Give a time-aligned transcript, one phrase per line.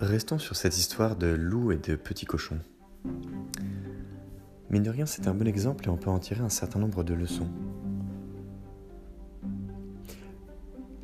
[0.00, 2.58] Restons sur cette histoire de loup et de petits cochons.
[4.68, 7.04] Mine de rien, c'est un bon exemple et on peut en tirer un certain nombre
[7.04, 7.46] de leçons.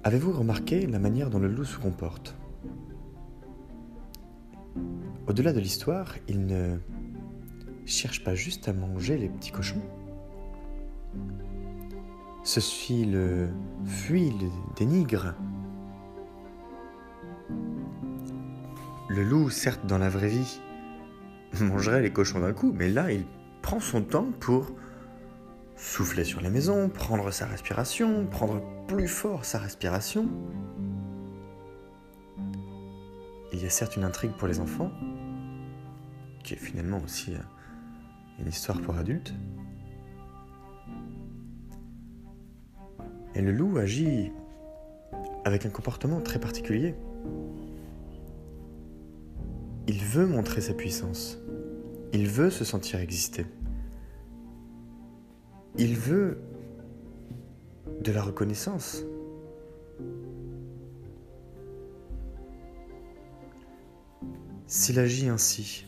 [0.02, 2.34] Avez-vous remarqué la manière dont le loup se comporte?
[5.28, 6.76] Au-delà de l'histoire, il ne
[7.86, 9.82] cherche pas juste à manger les petits cochons.
[12.42, 13.50] Ceci le
[13.84, 15.36] fuit, le dénigre,
[19.10, 20.60] Le loup, certes, dans la vraie vie,
[21.60, 23.24] mangerait les cochons d'un coup, mais là, il
[23.60, 24.70] prend son temps pour
[25.74, 30.28] souffler sur les maisons, prendre sa respiration, prendre plus fort sa respiration.
[33.52, 34.92] Il y a certes une intrigue pour les enfants,
[36.44, 37.38] qui est finalement aussi euh,
[38.38, 39.34] une histoire pour adultes.
[43.34, 44.30] Et le loup agit
[45.44, 46.94] avec un comportement très particulier.
[49.92, 51.36] Il veut montrer sa puissance.
[52.12, 53.44] Il veut se sentir exister.
[55.78, 56.40] Il veut
[58.00, 59.02] de la reconnaissance.
[64.68, 65.86] S'il agit ainsi,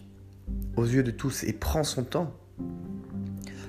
[0.75, 2.35] aux yeux de tous, et prend son temps,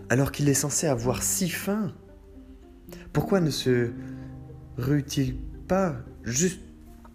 [0.09, 1.93] alors qu'il est censé avoir si faim,
[3.13, 3.91] pourquoi ne se
[4.77, 6.59] rue-t-il pas juste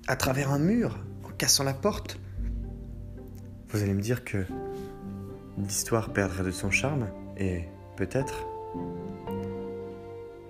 [0.07, 2.21] à travers un mur, en cassant la porte
[3.71, 4.45] vous allez me dire que
[5.59, 7.65] l'histoire perdrait de son charme, et
[7.97, 8.47] peut-être.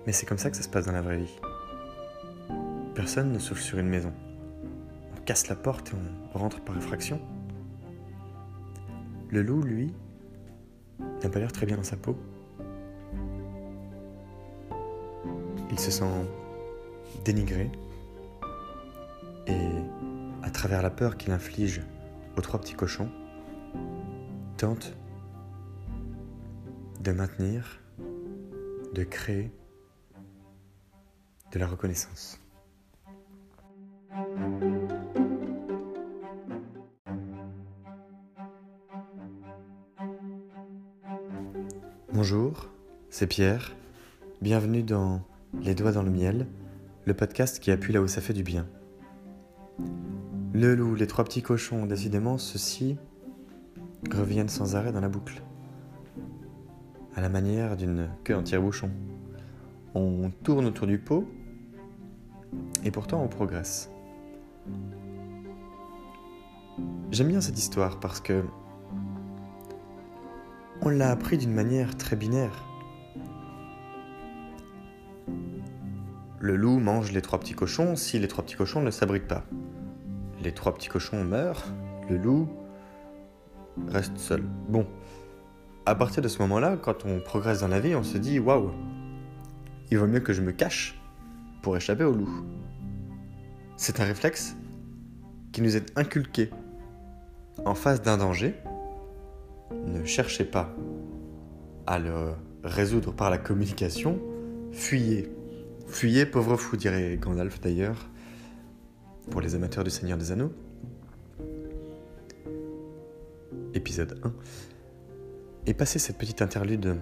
[0.05, 1.39] Mais c'est comme ça que ça se passe dans la vraie vie.
[2.95, 4.13] Personne ne souffle sur une maison.
[5.17, 5.95] On casse la porte et
[6.33, 7.19] on rentre par effraction.
[9.29, 9.93] Le loup, lui,
[11.23, 12.17] n'a pas l'air très bien dans sa peau.
[15.71, 16.05] Il se sent
[17.25, 17.69] dénigré
[19.47, 19.57] et
[20.41, 21.81] à travers la peur qu'il inflige
[22.37, 23.09] aux trois petits cochons
[24.57, 24.93] tente
[27.01, 27.81] de maintenir,
[28.93, 29.51] de créer
[31.51, 32.39] de la reconnaissance.
[42.11, 42.69] Bonjour,
[43.09, 43.75] c'est Pierre.
[44.41, 45.21] Bienvenue dans
[45.61, 46.47] Les Doigts dans le Miel,
[47.05, 48.67] le podcast qui appuie là où ça fait du bien.
[50.51, 52.97] Le loup, les trois petits cochons, décidément, ceux-ci
[54.11, 55.43] reviennent sans arrêt dans la boucle.
[57.15, 58.89] À la manière d'une queue en tire-bouchon.
[59.93, 61.27] On tourne autour du pot
[62.83, 63.91] et pourtant on progresse.
[67.11, 68.43] J'aime bien cette histoire parce que
[70.81, 72.65] on l'a appris d'une manière très binaire.
[76.39, 79.45] Le loup mange les trois petits cochons si les trois petits cochons ne s'abritent pas
[80.43, 81.65] les trois petits cochons meurent,
[82.09, 82.49] le loup
[83.87, 84.43] reste seul.
[84.67, 84.85] Bon,
[85.85, 88.71] à partir de ce moment-là, quand on progresse dans la vie, on se dit waouh,
[89.91, 90.99] il vaut mieux que je me cache
[91.61, 92.43] pour échapper au loup.
[93.77, 94.55] C'est un réflexe
[95.51, 96.49] qui nous est inculqué.
[97.65, 98.55] En face d'un danger,
[99.85, 100.73] ne cherchez pas
[101.87, 102.33] à le
[102.63, 104.19] résoudre par la communication,
[104.71, 105.33] fuyez.
[105.87, 108.09] Fuyez, pauvre fou, dirait Gandalf d'ailleurs
[109.29, 110.51] pour les amateurs du Seigneur des Anneaux.
[113.73, 114.33] Épisode 1.
[115.67, 116.97] Et passé cette petite interlude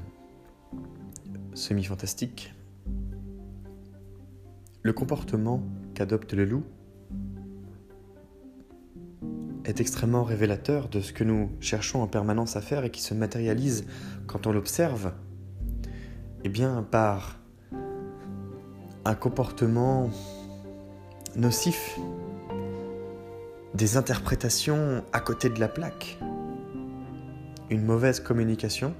[1.54, 2.54] semi-fantastique,
[4.84, 6.64] le comportement qu'adopte le loup
[9.66, 13.14] est extrêmement révélateur de ce que nous cherchons en permanence à faire et qui se
[13.14, 13.86] matérialise
[14.28, 15.14] quand on l'observe,
[16.44, 17.40] eh bien par
[19.06, 20.10] un comportement
[21.38, 21.98] nocif,
[23.78, 26.18] des interprétations à côté de la plaque,
[27.70, 28.96] une mauvaise communication,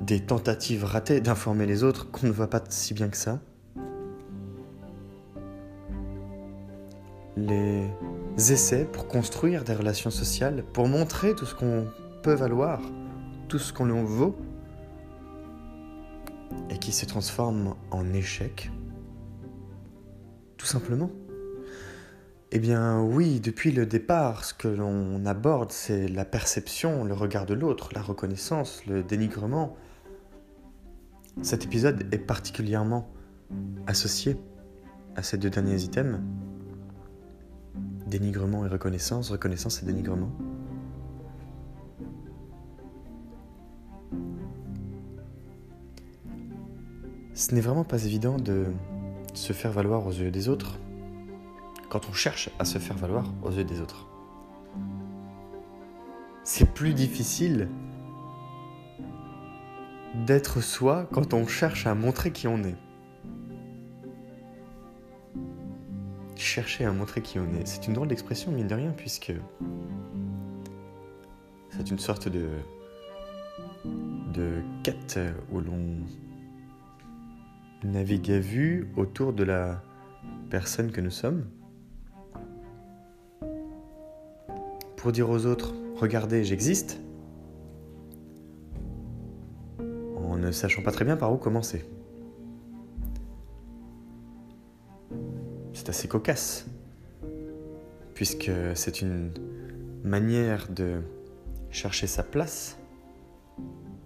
[0.00, 3.38] des tentatives ratées d'informer les autres qu'on ne voit pas si bien que ça,
[7.36, 7.86] les
[8.36, 11.86] essais pour construire des relations sociales, pour montrer tout ce qu'on
[12.24, 12.80] peut valoir,
[13.46, 14.36] tout ce qu'on vaut,
[16.68, 18.72] et qui se transforment en échec.
[20.56, 21.10] Tout simplement
[22.54, 27.46] Eh bien oui, depuis le départ, ce que l'on aborde, c'est la perception, le regard
[27.46, 29.74] de l'autre, la reconnaissance, le dénigrement.
[31.40, 33.08] Cet épisode est particulièrement
[33.86, 34.36] associé
[35.16, 36.20] à ces deux derniers items.
[38.06, 40.30] Dénigrement et reconnaissance, reconnaissance et dénigrement.
[47.32, 48.66] Ce n'est vraiment pas évident de
[49.32, 50.78] se faire valoir aux yeux des autres
[51.92, 54.08] quand on cherche à se faire valoir aux yeux des autres.
[56.42, 57.68] C'est plus difficile
[60.14, 62.78] d'être soi quand on cherche à montrer qui on est.
[66.34, 69.34] Chercher à montrer qui on est, c'est une drôle d'expression, mine de rien, puisque
[71.68, 72.48] c'est une sorte de,
[74.32, 75.98] de quête où l'on
[77.84, 79.82] navigue à vue autour de la
[80.48, 81.44] personne que nous sommes
[85.02, 87.00] pour dire aux autres, regardez, j'existe,
[89.80, 91.84] en ne sachant pas très bien par où commencer.
[95.72, 96.66] C'est assez cocasse,
[98.14, 99.32] puisque c'est une
[100.04, 101.02] manière de
[101.70, 102.78] chercher sa place,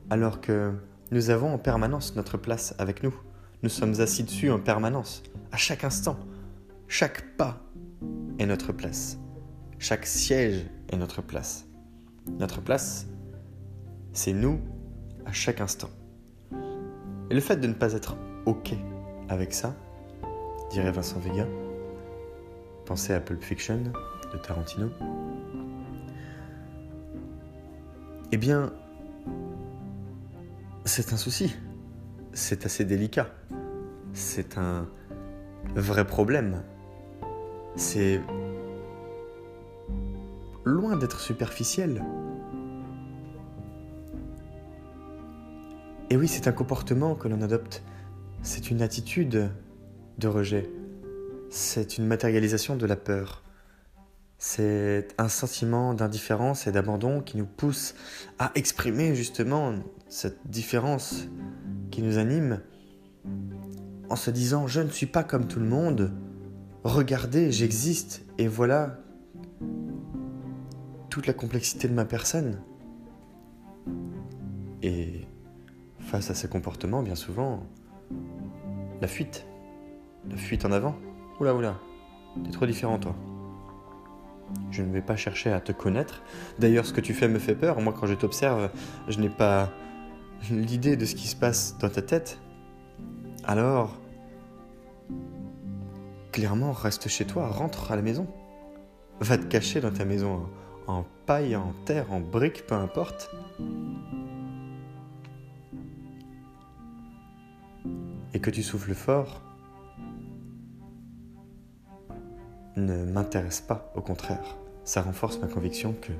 [0.08, 0.72] alors que
[1.10, 3.14] nous avons en permanence notre place avec nous.
[3.62, 5.22] Nous sommes assis dessus en permanence,
[5.52, 6.16] à chaque instant.
[6.88, 7.60] Chaque pas
[8.38, 9.18] est notre place.
[9.78, 11.66] Chaque siège est notre place.
[12.38, 13.06] Notre place,
[14.12, 14.60] c'est nous
[15.24, 15.90] à chaque instant.
[17.30, 18.16] Et le fait de ne pas être
[18.46, 18.74] OK
[19.28, 19.74] avec ça,
[20.70, 21.46] dirait Vincent Vega,
[22.84, 23.92] pensez à Pulp Fiction
[24.32, 24.90] de Tarantino,
[28.32, 28.72] eh bien,
[30.84, 31.54] c'est un souci.
[32.32, 33.28] C'est assez délicat.
[34.12, 34.88] C'est un
[35.74, 36.62] vrai problème.
[37.76, 38.20] C'est
[40.66, 42.04] loin d'être superficiel.
[46.10, 47.84] Et oui, c'est un comportement que l'on adopte.
[48.42, 49.50] C'est une attitude
[50.18, 50.68] de rejet.
[51.50, 53.44] C'est une matérialisation de la peur.
[54.38, 57.94] C'est un sentiment d'indifférence et d'abandon qui nous pousse
[58.38, 59.72] à exprimer justement
[60.08, 61.28] cette différence
[61.90, 62.60] qui nous anime
[64.10, 66.12] en se disant je ne suis pas comme tout le monde,
[66.84, 68.98] regardez, j'existe et voilà
[71.24, 72.60] la complexité de ma personne.
[74.82, 75.22] Et
[76.00, 77.62] face à ces comportements, bien souvent,
[79.00, 79.46] la fuite,
[80.28, 80.96] la fuite en avant.
[81.40, 81.80] Oula oula,
[82.44, 83.14] t'es trop différent toi.
[84.70, 86.22] Je ne vais pas chercher à te connaître.
[86.58, 87.80] D'ailleurs, ce que tu fais me fait peur.
[87.80, 88.70] Moi, quand je t'observe,
[89.08, 89.70] je n'ai pas
[90.50, 92.38] l'idée de ce qui se passe dans ta tête.
[93.44, 93.98] Alors,
[96.32, 98.26] clairement, reste chez toi, rentre à la maison.
[99.20, 100.46] Va te cacher dans ta maison,
[100.86, 103.30] en paille, en terre, en briques, peu importe.
[108.34, 109.42] Et que tu souffles fort,
[112.76, 114.56] ne m'intéresse pas, au contraire.
[114.84, 116.12] Ça renforce ma conviction que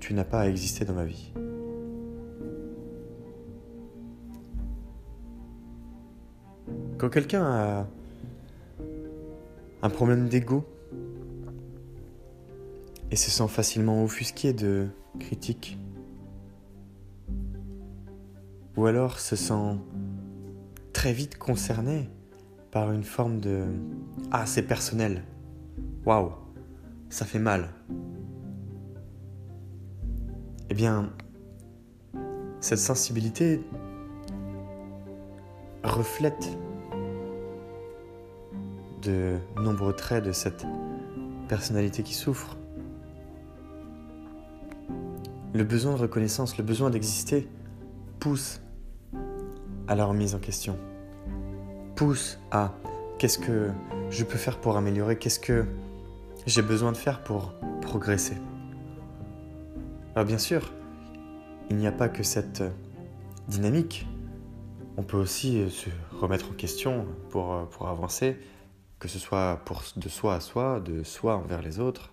[0.00, 1.32] tu n'as pas à exister dans ma vie.
[6.98, 7.86] Quand quelqu'un a
[9.82, 10.64] un problème d'ego
[13.10, 14.88] et se sent facilement offusqué de
[15.18, 15.78] critiques,
[18.76, 19.76] ou alors se sent
[20.92, 22.08] très vite concerné
[22.70, 23.64] par une forme de
[24.30, 25.24] Ah, c'est personnel.
[26.04, 26.32] Waouh,
[27.08, 27.70] ça fait mal.
[30.70, 31.12] Eh bien,
[32.60, 33.64] cette sensibilité
[35.82, 36.48] reflète
[39.02, 40.66] de nombreux traits de cette
[41.48, 42.57] personnalité qui souffre.
[45.58, 47.48] Le besoin de reconnaissance, le besoin d'exister
[48.20, 48.60] pousse
[49.88, 50.78] à la remise en question
[51.96, 52.76] pousse à
[53.18, 53.72] qu'est-ce que
[54.08, 55.64] je peux faire pour améliorer, qu'est-ce que
[56.46, 58.36] j'ai besoin de faire pour progresser.
[60.14, 60.72] Alors bien sûr,
[61.70, 62.62] il n'y a pas que cette
[63.48, 64.06] dynamique.
[64.96, 68.36] On peut aussi se remettre en question pour, pour avancer,
[69.00, 72.12] que ce soit pour, de soi à soi, de soi envers les autres.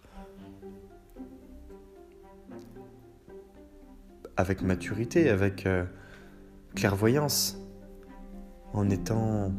[4.38, 5.86] Avec maturité, avec euh,
[6.76, 7.58] clairvoyance,
[8.74, 9.52] en étant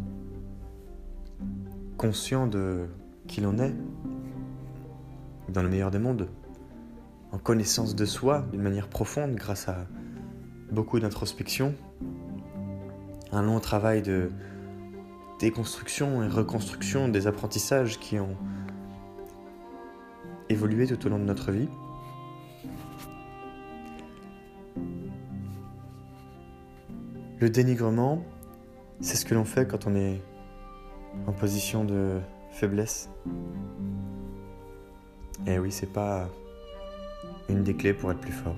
[1.97, 2.87] conscient de
[3.26, 3.75] qui l'on est,
[5.49, 6.28] dans le meilleur des mondes,
[7.33, 9.87] en connaissance de soi d'une manière profonde grâce à
[10.71, 11.75] beaucoup d'introspection,
[13.33, 14.30] un long travail de
[15.38, 18.37] déconstruction et reconstruction des apprentissages qui ont
[20.49, 21.68] évolué tout au long de notre vie.
[27.38, 28.25] Le dénigrement,
[29.00, 30.23] c'est ce que l'on fait quand on est
[31.26, 32.19] en position de
[32.50, 33.11] faiblesse.
[35.47, 36.31] Et eh oui, c'est pas
[37.50, 38.57] une des clés pour être plus fort.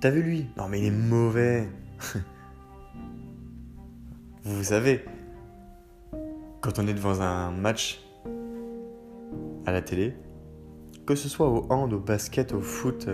[0.00, 0.48] T'as vu lui?
[0.56, 1.68] Non mais il est mauvais.
[4.44, 5.04] Vous savez.
[6.60, 8.04] quand on est devant un match
[9.64, 10.16] à la télé,
[11.06, 13.08] que ce soit au hand, au basket, au foot,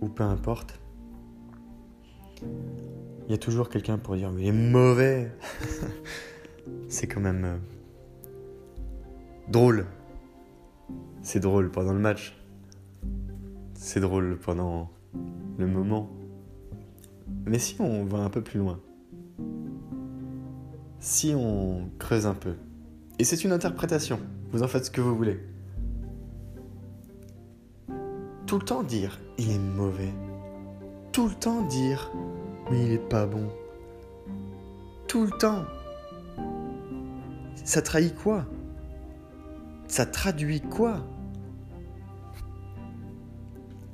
[0.00, 0.81] ou peu importe,
[3.26, 5.32] il y a toujours quelqu'un pour dire mais il est mauvais.
[6.88, 7.56] c'est quand même euh,
[9.48, 9.86] drôle.
[11.22, 12.36] C'est drôle pendant le match.
[13.74, 14.90] C'est drôle pendant
[15.58, 16.10] le moment.
[17.46, 18.80] Mais si on va un peu plus loin,
[21.00, 22.54] si on creuse un peu,
[23.18, 24.20] et c'est une interprétation,
[24.52, 25.40] vous en faites ce que vous voulez.
[28.46, 30.12] Tout le temps dire il est mauvais.
[31.12, 32.10] Tout le temps dire
[32.70, 33.48] mais il est pas bon.
[35.06, 35.64] Tout le temps.
[37.64, 38.46] Ça trahit quoi?
[39.88, 41.00] Ça traduit quoi?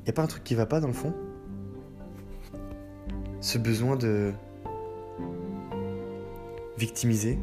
[0.06, 1.12] Y a pas un truc qui va pas dans le fond?
[3.40, 4.32] Ce besoin de
[6.76, 7.36] victimiser,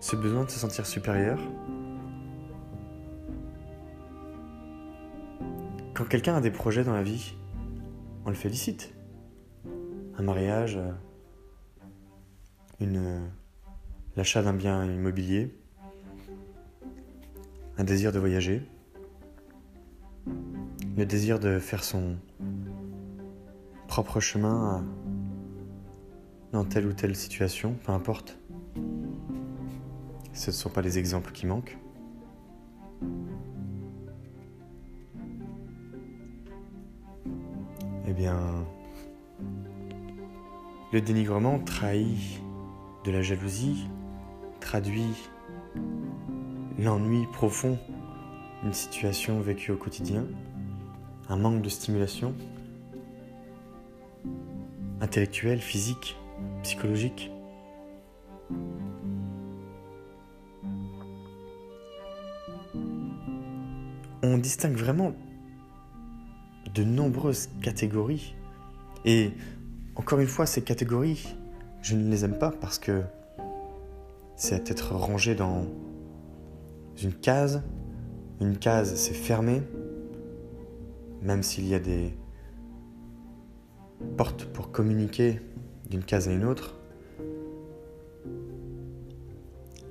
[0.00, 1.38] ce besoin de se sentir supérieur?
[5.94, 7.36] Quand quelqu'un a des projets dans la vie,
[8.30, 8.94] on le félicite.
[10.16, 10.92] Un mariage, euh,
[12.78, 13.26] une, euh,
[14.14, 15.52] l'achat d'un bien immobilier,
[17.76, 18.62] un désir de voyager,
[20.96, 22.18] le désir de faire son
[23.88, 24.84] propre chemin
[26.52, 28.38] dans telle ou telle situation, peu importe.
[30.34, 31.76] Ce ne sont pas les exemples qui manquent.
[38.10, 38.66] Eh bien,
[40.92, 42.42] le dénigrement trahit
[43.04, 43.86] de la jalousie,
[44.58, 45.14] traduit
[46.76, 47.78] l'ennui profond
[48.64, 50.26] d'une situation vécue au quotidien,
[51.28, 52.34] un manque de stimulation
[55.00, 56.16] intellectuelle, physique,
[56.64, 57.30] psychologique.
[64.24, 65.14] On distingue vraiment
[66.74, 68.34] de nombreuses catégories.
[69.04, 69.32] Et
[69.96, 71.34] encore une fois, ces catégories,
[71.82, 73.02] je ne les aime pas parce que
[74.36, 75.66] c'est être rangé dans
[77.02, 77.62] une case.
[78.40, 79.62] Une case, c'est fermé,
[81.22, 82.14] même s'il y a des
[84.16, 85.40] portes pour communiquer
[85.88, 86.76] d'une case à une autre.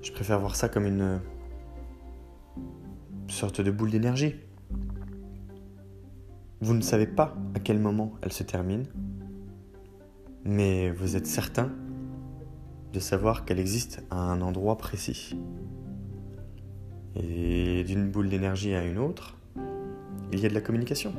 [0.01, 1.19] Je préfère voir ça comme une
[3.27, 4.35] sorte de boule d'énergie.
[6.61, 8.85] Vous ne savez pas à quel moment elle se termine,
[10.43, 11.71] mais vous êtes certain
[12.91, 15.39] de savoir qu'elle existe à un endroit précis.
[17.15, 19.37] Et d'une boule d'énergie à une autre,
[20.33, 21.13] il y a de la communication.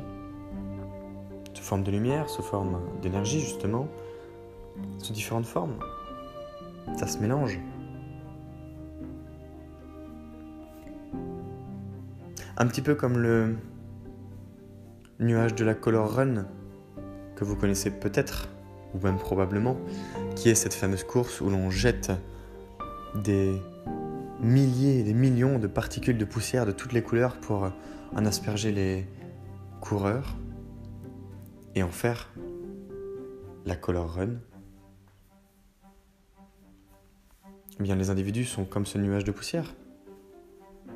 [1.55, 3.87] Sous forme de lumière, sous forme d'énergie justement,
[4.99, 5.79] sous différentes formes.
[6.97, 7.59] Ça se mélange.
[12.57, 13.55] Un petit peu comme le
[15.21, 16.45] nuage de la Color Run
[17.35, 18.49] que vous connaissez peut-être,
[18.93, 19.77] ou même probablement,
[20.35, 22.11] qui est cette fameuse course où l'on jette
[23.15, 23.55] des
[24.41, 27.71] milliers, des millions de particules de poussière de toutes les couleurs pour
[28.15, 29.07] en asperger les
[29.79, 30.35] coureurs
[31.75, 32.33] et en faire
[33.65, 34.39] la color run.
[37.79, 39.75] Eh bien, les individus sont comme ce nuage de poussière,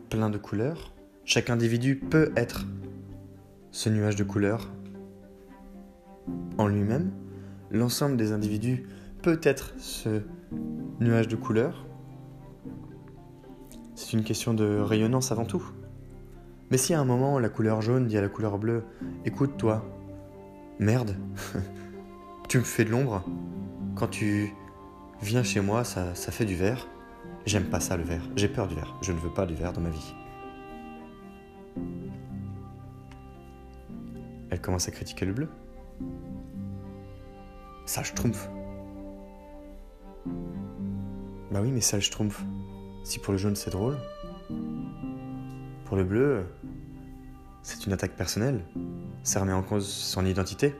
[0.09, 0.93] plein de couleurs.
[1.23, 2.65] Chaque individu peut être
[3.75, 4.71] ce nuage de couleurs
[6.57, 7.11] en lui-même.
[7.71, 8.87] L'ensemble des individus
[9.21, 10.21] peut être ce
[11.01, 11.85] nuage de couleurs.
[13.93, 15.61] C'est une question de rayonnance avant tout.
[16.71, 18.85] Mais si à un moment la couleur jaune dit à la couleur bleue
[19.25, 19.85] Écoute toi,
[20.79, 21.17] merde,
[22.47, 23.25] tu me fais de l'ombre,
[23.95, 24.53] quand tu
[25.21, 26.87] viens chez moi ça, ça fait du vert,
[27.45, 29.73] j'aime pas ça le vert, j'ai peur du vert, je ne veux pas du vert
[29.73, 30.15] dans ma vie.
[34.55, 35.49] Elle commence à critiquer le bleu.
[37.85, 38.49] Sage Schtroumpf.
[41.51, 42.41] Bah oui, mais sage Schtroumpf.
[43.03, 43.97] Si pour le jaune c'est drôle,
[45.83, 46.45] pour le bleu,
[47.63, 48.63] c'est une attaque personnelle.
[49.23, 50.73] Ça remet en cause son identité,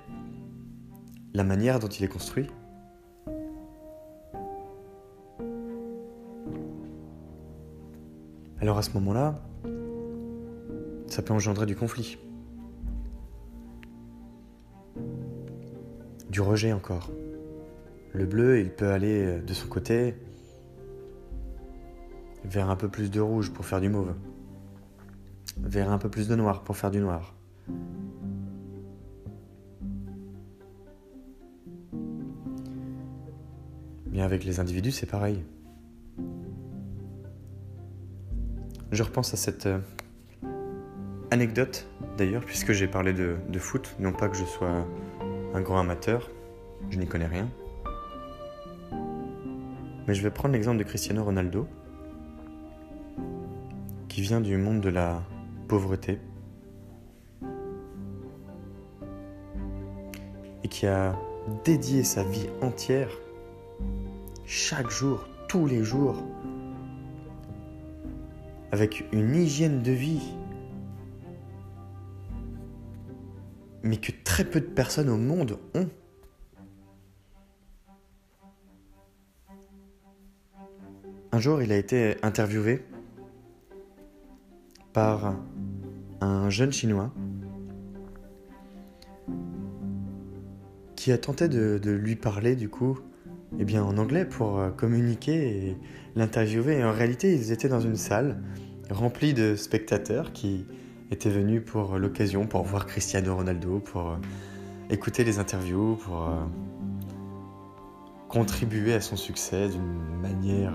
[1.34, 2.48] la manière dont il est construit.
[8.62, 9.42] Alors à ce moment-là,
[11.08, 12.18] ça peut engendrer du conflit.
[16.36, 17.12] Du rejet encore.
[18.12, 20.16] Le bleu, il peut aller de son côté
[22.44, 24.14] vers un peu plus de rouge pour faire du mauve,
[25.58, 27.36] vers un peu plus de noir pour faire du noir.
[34.08, 35.42] Bien avec les individus, c'est pareil.
[38.92, 39.80] je repense à cette euh,
[41.32, 41.88] anecdote
[42.18, 44.86] d'ailleurs, puisque j'ai parlé de foot, non pas que je sois
[45.56, 46.30] un grand amateur,
[46.90, 47.50] je n'y connais rien.
[50.06, 51.66] Mais je vais prendre l'exemple de Cristiano Ronaldo,
[54.10, 55.24] qui vient du monde de la
[55.70, 56.20] pauvreté
[60.64, 61.18] et qui a
[61.64, 63.12] dédié sa vie entière,
[64.46, 66.22] chaque jour, tous les jours,
[68.74, 70.34] avec une hygiène de vie,
[73.86, 75.88] mais que très peu de personnes au monde ont.
[81.32, 82.84] Un jour, il a été interviewé
[84.92, 85.36] par
[86.22, 87.14] un jeune Chinois
[90.96, 92.98] qui a tenté de, lui parler du coup
[93.60, 95.78] eh bien, en anglais pour euh, communiquer et
[96.16, 96.80] l'interviewer.
[96.80, 98.42] Et en réalité, ils étaient dans une salle
[98.90, 100.66] remplie de spectateurs qui
[101.12, 104.16] étaient venus pour l'occasion, pour voir Cristiano Ronaldo, pour euh,
[104.90, 106.44] écouter les interviews, pour euh,
[108.28, 110.74] contribuer à son succès d'une manière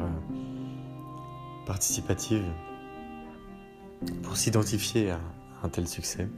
[1.67, 2.45] participative,
[4.23, 5.21] pour s'identifier à
[5.63, 6.29] un tel succès.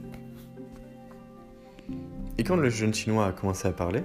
[2.37, 4.03] Et quand le jeune chinois a commencé à parler,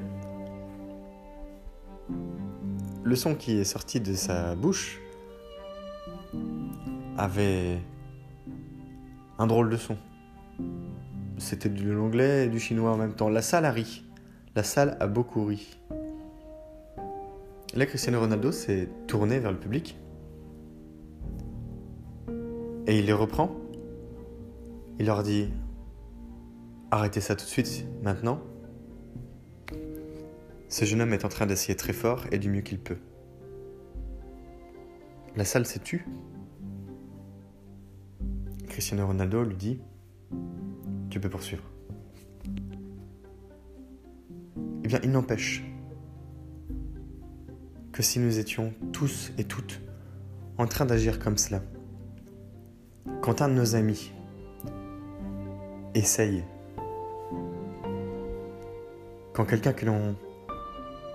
[3.03, 5.01] le son qui est sorti de sa bouche
[7.17, 7.79] avait
[9.39, 9.97] un drôle de son.
[11.39, 13.29] C'était de l'anglais et du chinois en même temps.
[13.29, 14.05] La salle a ri.
[14.55, 15.79] La salle a beaucoup ri.
[17.75, 19.97] Là, Cristiano Ronaldo s'est tourné vers le public
[22.89, 23.55] et il les reprend.
[24.99, 25.49] Il leur dit
[26.91, 28.41] Arrêtez ça tout de suite, maintenant.
[30.71, 32.97] Ce jeune homme est en train d'essayer très fort et du mieux qu'il peut.
[35.37, 36.07] La salle s'est tue.
[38.79, 39.81] Cristiano Ronaldo lui dit
[41.11, 41.65] Tu peux poursuivre.
[44.85, 45.65] Eh bien, il n'empêche
[47.91, 49.81] que si nous étions tous et toutes
[50.59, 51.61] en train d'agir comme cela,
[53.21, 54.13] quand un de nos amis
[55.97, 56.45] essaye
[59.33, 60.15] quand quelqu'un que l'on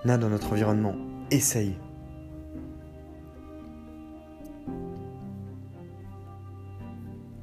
[0.06, 0.96] a dans notre environnement
[1.30, 1.78] essaye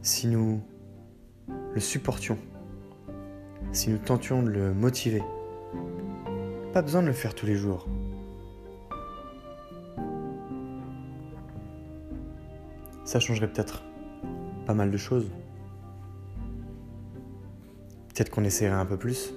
[0.01, 0.61] si nous
[1.73, 2.37] le supportions,
[3.71, 5.23] si nous tentions de le motiver,
[6.73, 7.87] pas besoin de le faire tous les jours.
[13.03, 13.83] Ça changerait peut-être
[14.65, 15.29] pas mal de choses.
[18.13, 19.33] Peut-être qu'on essaierait un peu plus.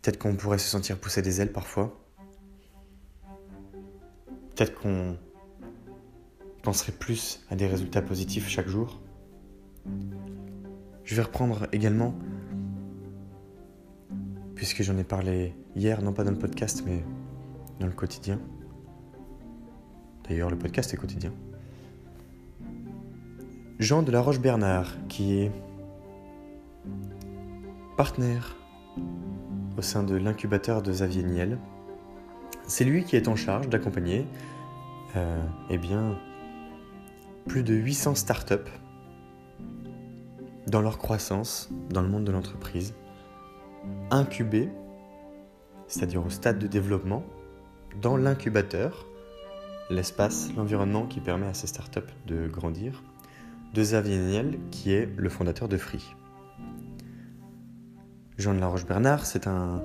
[0.00, 1.98] Peut-être qu'on pourrait se sentir pousser des ailes parfois.
[4.54, 5.16] Peut-être qu'on
[6.64, 9.00] penserait plus à des résultats positifs chaque jour.
[11.04, 12.14] Je vais reprendre également,
[14.54, 17.04] puisque j'en ai parlé hier, non pas dans le podcast, mais
[17.80, 18.40] dans le quotidien.
[20.26, 21.32] D'ailleurs, le podcast est quotidien.
[23.78, 25.52] Jean de la Roche-Bernard, qui est
[27.98, 28.56] partenaire
[29.76, 31.58] au sein de l'incubateur de Xavier Niel.
[32.66, 34.26] C'est lui qui est en charge d'accompagner
[35.16, 36.16] euh, eh bien,
[37.46, 38.70] plus de 800 startups
[40.66, 42.94] dans leur croissance dans le monde de l'entreprise,
[44.10, 44.70] incubées,
[45.86, 47.24] c'est-à-dire au stade de développement,
[48.00, 49.06] dans l'incubateur,
[49.90, 53.02] l'espace, l'environnement qui permet à ces startups de grandir,
[53.74, 56.14] de Xavier Niel, qui est le fondateur de Free.
[58.38, 59.82] Jean de la Roche-Bernard, c'est un,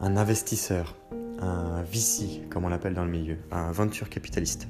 [0.00, 0.96] investisseur,
[1.40, 4.68] un VC, comme on l'appelle dans le milieu, un venture capitaliste.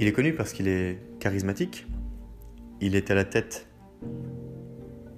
[0.00, 1.86] Il est connu parce qu'il est charismatique.
[2.80, 3.68] Il est à la tête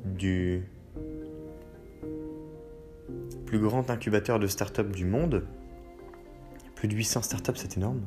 [0.05, 0.65] du
[3.47, 5.47] plus grand incubateur de start-up du monde.
[6.75, 8.01] Plus de 800 start-up, c'est énorme.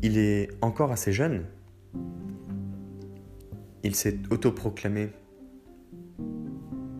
[0.00, 1.44] Il est encore assez jeune.
[3.82, 5.10] Il s'est autoproclamé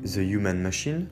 [0.04, 1.08] The Human Machine,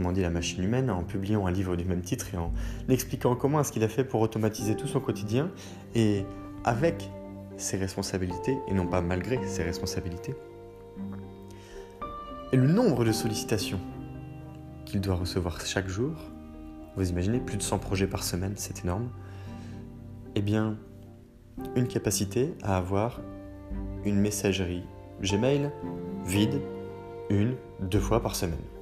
[0.00, 2.52] autrement dit la machine humaine, en publiant un livre du même titre et en
[2.88, 5.50] expliquant comment est-ce qu'il a fait pour automatiser tout son quotidien
[5.94, 6.24] et
[6.64, 7.10] avec
[7.58, 10.34] ses responsabilités, et non pas malgré ses responsabilités.
[12.52, 13.78] Et le nombre de sollicitations
[14.86, 16.12] qu'il doit recevoir chaque jour,
[16.96, 19.10] vous imaginez, plus de 100 projets par semaine, c'est énorme,
[20.34, 20.78] eh bien,
[21.76, 23.20] une capacité à avoir
[24.06, 24.82] une messagerie
[25.20, 25.70] Gmail
[26.24, 26.58] vide
[27.28, 28.79] une, deux fois par semaine.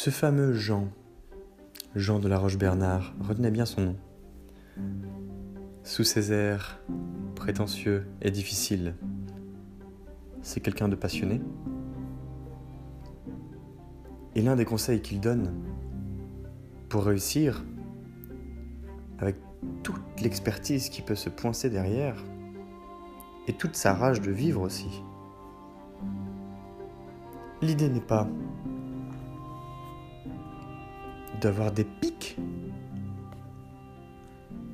[0.00, 0.86] Ce fameux Jean,
[1.96, 3.96] Jean de la Roche-Bernard, retenez bien son nom.
[5.82, 6.80] Sous ses airs
[7.34, 8.94] prétentieux et difficiles,
[10.40, 11.40] c'est quelqu'un de passionné.
[14.36, 15.52] Et l'un des conseils qu'il donne
[16.88, 17.64] pour réussir,
[19.18, 19.34] avec
[19.82, 22.24] toute l'expertise qui peut se poincer derrière,
[23.48, 25.02] et toute sa rage de vivre aussi.
[27.62, 28.28] L'idée n'est pas
[31.40, 32.36] d'avoir des pics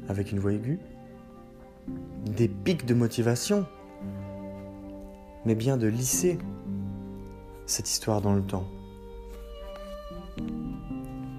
[0.08, 0.78] avec une voix aiguë,
[2.26, 3.66] des pics de motivation,
[5.44, 6.38] mais bien de lisser
[7.66, 8.68] cette histoire dans le temps.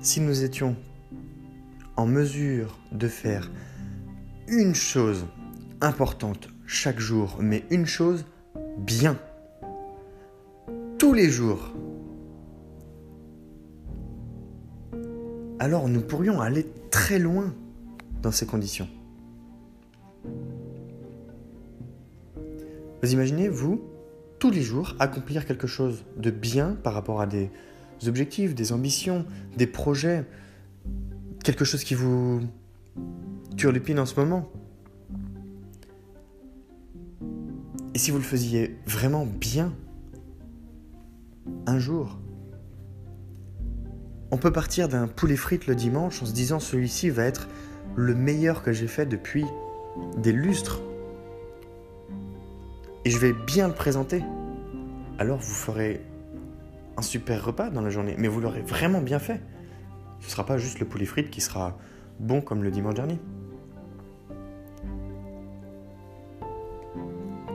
[0.01, 0.75] Si nous étions
[1.97, 3.51] en mesure de faire
[4.47, 5.25] une chose
[5.81, 8.25] importante chaque jour, mais une chose
[8.77, 9.17] bien,
[10.97, 11.71] tous les jours,
[15.65, 17.51] alors nous pourrions aller très loin
[18.21, 18.87] dans ces conditions.
[23.01, 23.81] Vous imaginez, vous,
[24.37, 27.49] tous les jours, accomplir quelque chose de bien par rapport à des
[28.05, 29.25] objectifs, des ambitions,
[29.57, 30.25] des projets,
[31.43, 32.41] quelque chose qui vous
[33.57, 34.47] turlupine en ce moment.
[37.95, 39.73] Et si vous le faisiez vraiment bien,
[41.65, 42.19] un jour,
[44.31, 47.47] on peut partir d'un poulet frites le dimanche en se disant celui-ci va être
[47.95, 49.45] le meilleur que j'ai fait depuis
[50.17, 50.81] des lustres.
[53.05, 54.23] Et je vais bien le présenter.
[55.19, 56.01] Alors vous ferez
[56.97, 59.41] un super repas dans la journée, mais vous l'aurez vraiment bien fait.
[60.21, 61.77] Ce ne sera pas juste le poulet frites qui sera
[62.19, 63.19] bon comme le dimanche dernier.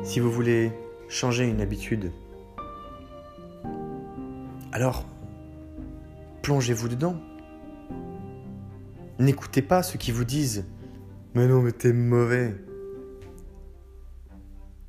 [0.02, 0.72] Si vous voulez
[1.08, 2.12] changer une habitude,
[4.72, 5.04] alors
[6.42, 7.16] plongez-vous dedans.
[9.18, 10.64] N'écoutez pas ceux qui vous disent
[11.34, 12.54] Mais non, mais t'es mauvais.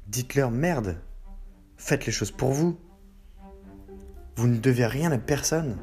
[0.07, 0.97] Dites-leur merde.
[1.77, 2.77] Faites les choses pour vous.
[4.35, 5.77] Vous ne devez rien à personne.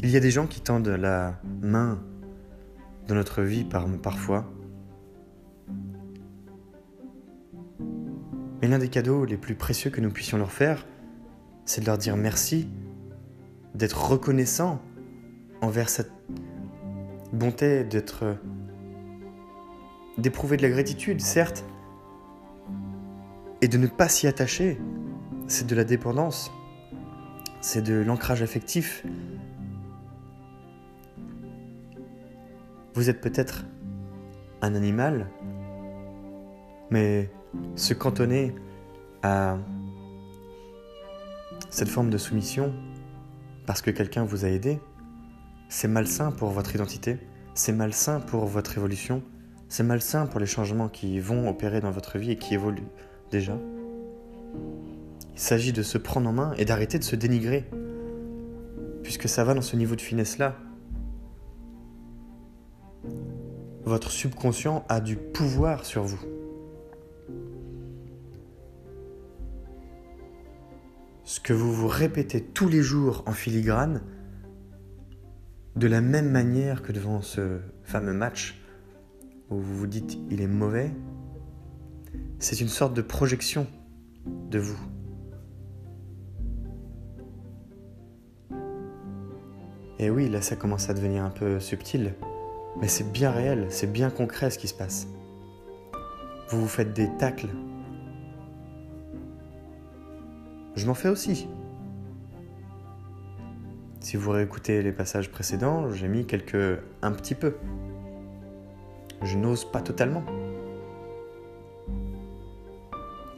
[0.00, 2.02] Il y a des gens qui tendent la main
[3.08, 4.50] dans notre vie par, parfois.
[8.60, 10.86] Mais l'un des cadeaux les plus précieux que nous puissions leur faire,
[11.64, 12.68] c'est de leur dire merci,
[13.74, 14.80] d'être reconnaissant
[15.60, 16.12] envers cette
[17.32, 18.36] bonté, d'être
[20.18, 21.64] d'éprouver de la gratitude, certes,
[23.60, 24.78] et de ne pas s'y attacher.
[25.48, 26.52] C'est de la dépendance,
[27.60, 29.04] c'est de l'ancrage affectif.
[32.94, 33.64] Vous êtes peut-être
[34.62, 35.26] un animal,
[36.90, 37.30] mais
[37.74, 38.54] se cantonner
[39.22, 39.58] à
[41.74, 42.72] cette forme de soumission
[43.66, 44.78] parce que quelqu'un vous a aidé,
[45.68, 47.18] c'est malsain pour votre identité,
[47.54, 49.24] c'est malsain pour votre évolution,
[49.68, 52.86] c'est malsain pour les changements qui vont opérer dans votre vie et qui évoluent
[53.32, 53.58] déjà.
[55.32, 57.68] Il s'agit de se prendre en main et d'arrêter de se dénigrer,
[59.02, 60.56] puisque ça va dans ce niveau de finesse-là.
[63.82, 66.33] Votre subconscient a du pouvoir sur vous.
[71.24, 74.02] Ce que vous vous répétez tous les jours en filigrane,
[75.74, 78.60] de la même manière que devant ce fameux match
[79.50, 80.90] où vous vous dites il est mauvais,
[82.38, 83.66] c'est une sorte de projection
[84.50, 84.78] de vous.
[89.98, 92.14] Et oui, là ça commence à devenir un peu subtil,
[92.80, 95.08] mais c'est bien réel, c'est bien concret ce qui se passe.
[96.50, 97.48] Vous vous faites des tacles
[100.76, 101.48] je m'en fais aussi.
[104.00, 107.54] Si vous réécoutez les passages précédents, j'ai mis quelques un petit peu.
[109.22, 110.22] Je n'ose pas totalement.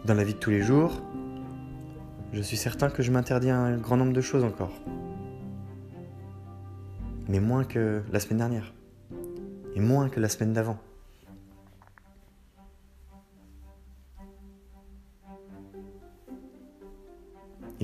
[0.04, 1.02] Dans la vie de tous les jours,
[2.32, 4.72] je suis certain que je m'interdis un grand nombre de choses encore.
[7.28, 8.72] Mais moins que la semaine dernière.
[9.74, 10.78] Et moins que la semaine d'avant.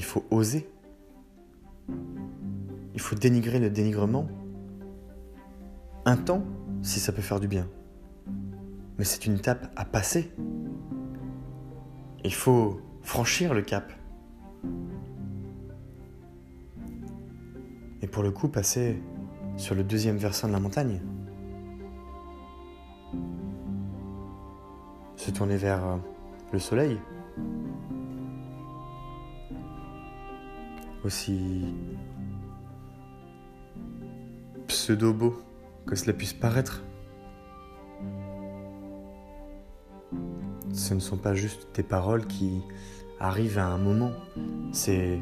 [0.03, 0.69] Il faut oser.
[2.93, 4.27] Il faut dénigrer le dénigrement.
[6.05, 6.43] Un temps,
[6.83, 7.69] si ça peut faire du bien.
[8.99, 10.33] Mais c'est une étape à passer.
[12.25, 13.93] Il faut franchir le cap.
[18.03, 19.01] Et pour le coup, passer
[19.57, 21.01] sur le deuxième versant de la montagne.
[25.15, 26.01] Se tourner vers
[26.53, 26.99] le soleil,
[31.05, 31.65] aussi
[34.67, 35.35] pseudo-beau
[35.87, 36.83] que cela puisse paraître,
[40.73, 42.62] ce ne sont pas juste des paroles qui
[43.21, 44.12] arrivent à un moment,
[44.73, 45.21] c'est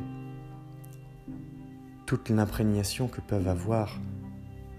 [2.06, 4.00] toute l'imprégnation que peuvent avoir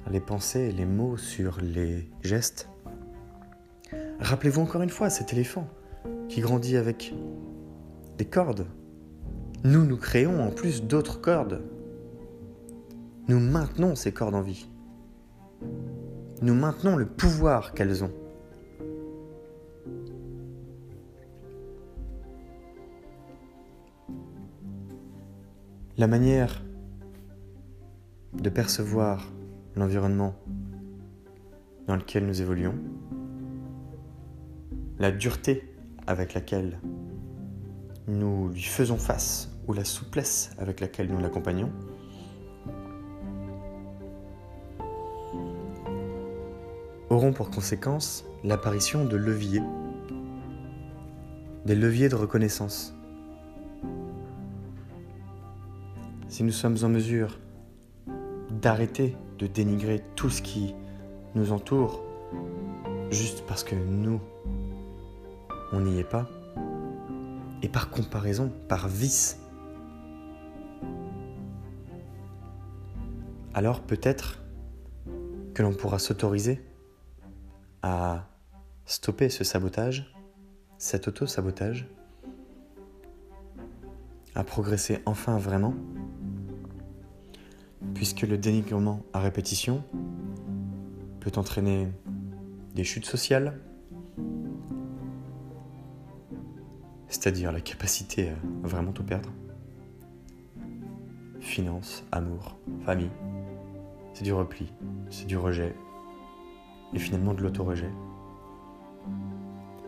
[0.10, 2.70] les pensées et les mots sur les gestes.
[4.20, 5.68] Rappelez-vous encore une fois cet éléphant
[6.30, 7.14] qui grandit avec
[8.18, 8.68] des cordes.
[9.64, 11.62] Nous, nous créons en plus d'autres cordes.
[13.28, 14.68] Nous maintenons ces cordes en vie.
[16.42, 18.12] Nous maintenons le pouvoir qu'elles ont.
[25.98, 26.64] La manière
[28.34, 29.32] de percevoir
[29.76, 30.34] l'environnement
[31.86, 32.80] dans lequel nous évoluons,
[34.98, 35.72] la dureté
[36.08, 36.80] avec laquelle
[38.08, 41.72] nous lui faisons face ou la souplesse avec laquelle nous l'accompagnons,
[47.10, 49.64] auront pour conséquence l'apparition de leviers,
[51.66, 52.94] des leviers de reconnaissance.
[56.28, 57.40] Si nous sommes en mesure
[58.50, 60.76] d'arrêter de dénigrer tout ce qui
[61.34, 62.04] nous entoure
[63.10, 64.20] juste parce que nous,
[65.72, 66.30] on n'y est pas,
[67.62, 69.41] et par comparaison, par vice,
[73.54, 74.42] alors peut-être
[75.54, 76.62] que l'on pourra s'autoriser
[77.82, 78.28] à
[78.86, 80.14] stopper ce sabotage,
[80.78, 81.88] cet auto-sabotage,
[84.36, 85.74] à progresser enfin vraiment
[87.94, 89.84] puisque le dénigrement à répétition
[91.20, 91.88] peut entraîner
[92.74, 93.60] des chutes sociales,
[97.08, 99.30] c'est-à-dire la capacité à vraiment tout perdre.
[101.42, 103.12] Finances, amour, famille,
[104.14, 104.72] c'est du repli,
[105.10, 105.76] c'est du rejet,
[106.94, 107.92] et finalement de l'auto-rejet.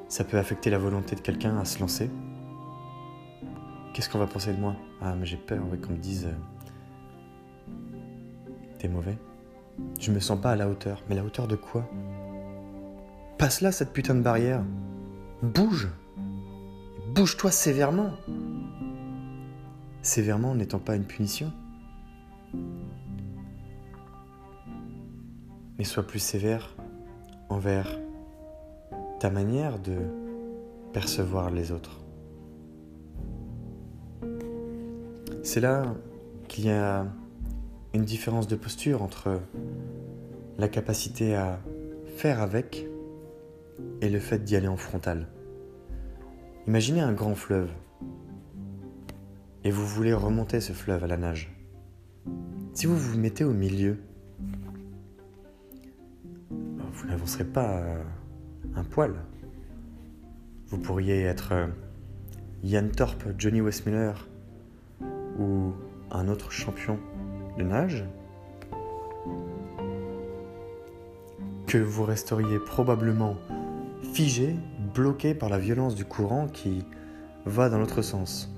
[0.10, 2.12] Ça peut affecter la volonté de quelqu'un à se lancer?
[3.94, 4.76] Qu'est-ce qu'on va penser de moi?
[5.02, 6.32] Ah, mais j'ai peur qu'on me dise euh,
[8.90, 9.18] mauvais.
[10.00, 11.04] Je me sens pas à la hauteur.
[11.08, 11.90] Mais la hauteur de quoi?
[13.38, 14.64] Passe là cette putain de barrière.
[15.42, 15.90] Bouge.
[17.16, 18.12] Bouge-toi sévèrement.
[20.04, 21.54] Sévèrement n'étant pas une punition.
[25.78, 26.76] Mais sois plus sévère
[27.48, 28.00] envers
[29.22, 29.96] ta manière de
[30.92, 32.02] percevoir les autres.
[35.42, 35.96] C'est là
[36.50, 37.08] qu'il y a
[37.94, 39.40] une différence de posture entre
[40.58, 41.62] la capacité à
[42.18, 42.86] faire avec
[44.02, 45.28] et le fait d'y aller en frontal.
[46.68, 47.70] Imaginez un grand fleuve
[49.64, 51.52] et vous voulez remonter ce fleuve à la nage.
[52.74, 53.98] Si vous vous mettez au milieu,
[56.50, 57.82] vous n'avancerez pas
[58.76, 59.14] un poil.
[60.68, 61.54] Vous pourriez être
[62.64, 64.14] Yann Thorpe, Johnny Westmiller
[65.40, 65.74] ou
[66.12, 67.00] un autre champion
[67.58, 68.06] de nage,
[71.68, 73.38] que vous resteriez probablement
[74.14, 74.56] figé,
[74.94, 76.86] bloqué par la violence du courant qui
[77.46, 78.53] va dans l'autre sens.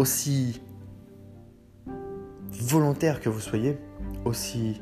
[0.00, 0.62] Aussi
[2.52, 3.76] volontaire que vous soyez,
[4.24, 4.80] aussi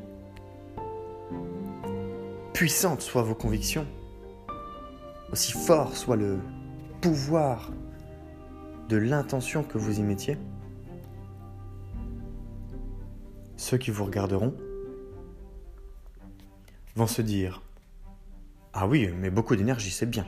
[2.53, 3.85] puissantes soient vos convictions,
[5.33, 6.39] aussi fort soit le
[7.01, 7.69] pouvoir
[8.87, 10.37] de l'intention que vous y mettiez,
[13.57, 14.55] ceux qui vous regarderont
[16.95, 17.61] vont se dire
[18.71, 20.25] Ah oui, mais beaucoup d'énergie, c'est bien.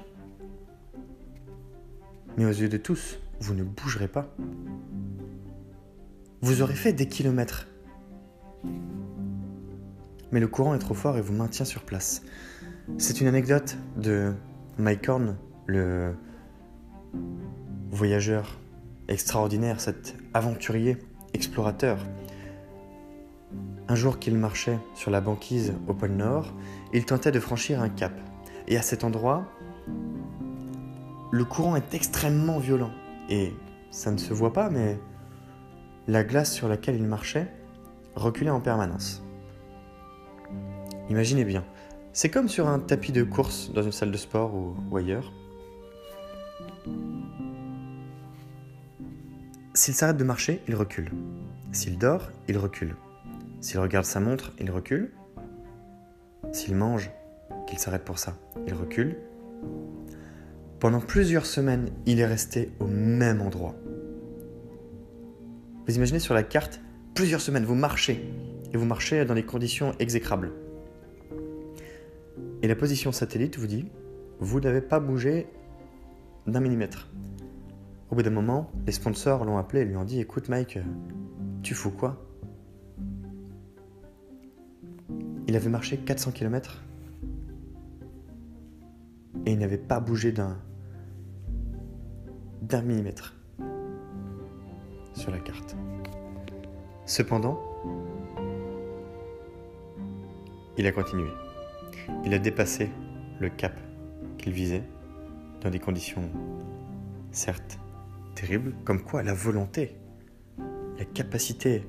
[2.35, 4.33] Mais aux yeux de tous, vous ne bougerez pas.
[6.41, 7.67] Vous aurez fait des kilomètres.
[10.31, 12.21] Mais le courant est trop fort et vous maintient sur place.
[12.97, 14.33] C'est une anecdote de
[14.77, 16.13] Mike Horn, le
[17.89, 18.57] voyageur
[19.09, 20.97] extraordinaire, cet aventurier,
[21.33, 21.97] explorateur,
[23.91, 26.53] un jour qu'il marchait sur la banquise au pôle Nord,
[26.93, 28.13] il tentait de franchir un cap.
[28.69, 29.43] Et à cet endroit,
[31.29, 32.91] le courant est extrêmement violent.
[33.31, 33.53] Et
[33.91, 34.99] ça ne se voit pas, mais
[36.07, 37.47] la glace sur laquelle il marchait
[38.15, 39.23] reculait en permanence.
[41.09, 41.63] Imaginez bien,
[42.11, 45.31] c'est comme sur un tapis de course dans une salle de sport ou, ou ailleurs.
[49.73, 51.09] S'il s'arrête de marcher, il recule.
[51.71, 52.97] S'il dort, il recule.
[53.61, 55.13] S'il regarde sa montre, il recule.
[56.51, 57.09] S'il mange,
[57.65, 58.35] qu'il s'arrête pour ça,
[58.67, 59.17] il recule.
[60.81, 63.75] Pendant plusieurs semaines, il est resté au même endroit.
[65.85, 66.81] Vous imaginez sur la carte,
[67.13, 68.33] plusieurs semaines, vous marchez,
[68.73, 70.51] et vous marchez dans des conditions exécrables.
[72.63, 73.85] Et la position satellite vous dit,
[74.39, 75.45] vous n'avez pas bougé
[76.47, 77.09] d'un millimètre.
[78.09, 80.79] Au bout d'un moment, les sponsors l'ont appelé et lui ont dit, écoute Mike,
[81.61, 82.25] tu fous quoi?
[85.47, 86.83] Il avait marché 400 km
[89.45, 90.57] et il n'avait pas bougé d'un
[92.79, 93.35] millimètre
[95.13, 95.75] sur la carte.
[97.05, 97.59] Cependant,
[100.77, 101.27] il a continué.
[102.23, 102.89] Il a dépassé
[103.39, 103.77] le cap
[104.37, 104.83] qu'il visait
[105.61, 106.29] dans des conditions
[107.31, 107.79] certes
[108.35, 109.97] terribles, comme quoi la volonté,
[110.97, 111.85] la capacité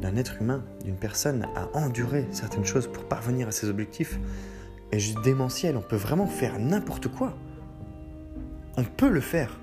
[0.00, 4.18] d'un être humain, d'une personne à endurer certaines choses pour parvenir à ses objectifs
[4.92, 5.76] est juste démentielle.
[5.76, 7.36] On peut vraiment faire n'importe quoi.
[8.76, 9.58] On peut le faire.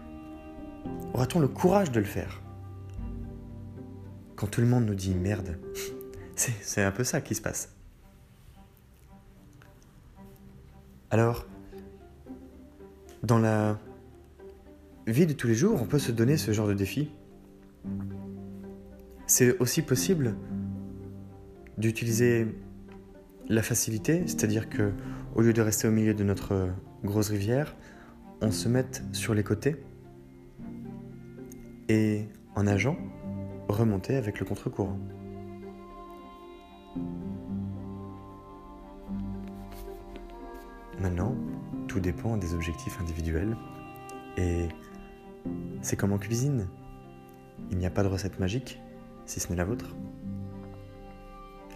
[1.14, 2.42] Aura-t-on le courage de le faire
[4.36, 5.58] Quand tout le monde nous dit merde,
[6.36, 7.76] c'est un peu ça qui se passe.
[11.12, 11.46] Alors,
[13.22, 13.80] dans la
[15.06, 17.12] vie de tous les jours, on peut se donner ce genre de défi.
[19.28, 20.36] C'est aussi possible
[21.78, 22.48] d'utiliser
[23.48, 24.92] la facilité, c'est-à-dire que
[25.36, 26.70] au lieu de rester au milieu de notre
[27.04, 27.76] grosse rivière,
[28.42, 29.78] on se mette sur les côtés
[31.90, 32.98] et en nageant,
[33.68, 35.00] remonter avec le contre-courant.
[41.00, 41.36] Maintenant,
[41.88, 43.58] tout dépend des objectifs individuels
[44.38, 44.68] et
[45.82, 46.68] c'est comme en cuisine.
[47.72, 48.80] Il n'y a pas de recette magique
[49.26, 49.96] si ce n'est la vôtre.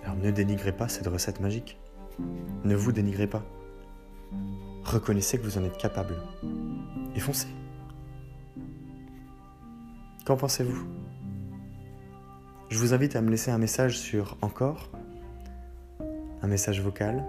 [0.04, 1.78] Alors ne dénigrez pas cette recette magique.
[2.64, 3.44] Ne vous dénigrez pas.
[4.84, 6.16] Reconnaissez que vous en êtes capable
[7.16, 7.48] et foncez.
[10.28, 10.86] Qu'en pensez-vous?
[12.68, 14.92] Je vous invite à me laisser un message sur Encore,
[16.42, 17.24] un message vocal,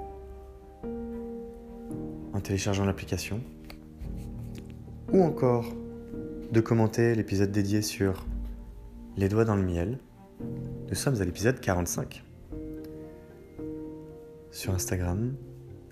[2.32, 3.40] en téléchargeant l'application,
[5.12, 5.72] ou encore
[6.50, 8.26] de commenter l'épisode dédié sur
[9.16, 10.00] Les doigts dans le miel.
[10.88, 12.24] Nous sommes à l'épisode 45.
[14.50, 15.37] Sur Instagram,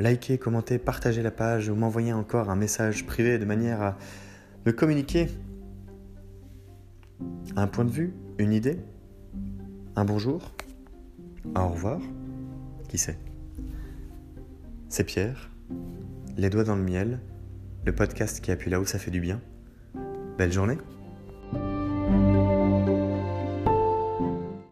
[0.00, 3.96] likez, commentez, partagez la page ou m'envoyez encore un message privé de manière à
[4.66, 5.28] me communiquer
[7.56, 8.78] un point de vue, une idée,
[9.94, 10.52] un bonjour,
[11.54, 12.00] un au revoir,
[12.88, 13.18] qui sait?
[14.88, 15.50] C'est Pierre,
[16.36, 17.20] les doigts dans le miel,
[17.84, 19.40] le podcast qui appuie là où ça fait du bien.
[20.38, 20.78] Belle journée